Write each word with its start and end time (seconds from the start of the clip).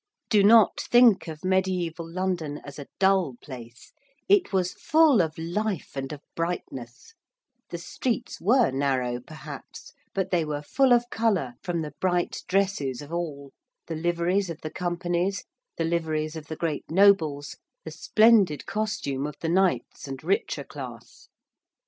Do 0.31 0.41
not 0.41 0.79
think 0.89 1.27
of 1.27 1.41
mediæval 1.41 1.95
London 2.11 2.59
as 2.65 2.79
a 2.79 2.87
dull 2.99 3.35
place 3.39 3.93
it 4.27 4.51
was 4.51 4.73
full 4.73 5.21
of 5.21 5.37
life 5.37 5.91
and 5.95 6.11
of 6.11 6.21
brightness: 6.35 7.13
the 7.69 7.77
streets 7.77 8.41
were 8.41 8.71
narrow 8.71 9.19
perhaps, 9.19 9.93
but 10.15 10.31
they 10.31 10.43
were 10.43 10.63
full 10.63 10.91
of 10.91 11.07
colour 11.11 11.53
from 11.61 11.83
the 11.83 11.93
bright 12.01 12.41
dresses 12.47 13.03
of 13.03 13.13
all 13.13 13.51
the 13.85 13.95
liveries 13.95 14.49
of 14.49 14.59
the 14.61 14.71
Companies 14.71 15.43
the 15.77 15.85
liveries 15.85 16.35
of 16.35 16.47
the 16.47 16.55
great 16.57 16.89
nobles 16.89 17.57
the 17.85 17.91
splendid 17.91 18.65
costume 18.65 19.27
of 19.27 19.35
the 19.39 19.49
knights 19.49 20.07
and 20.07 20.23
richer 20.23 20.63
class. 20.63 21.27